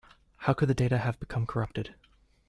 [0.37, 1.93] How can the data have become corrupted?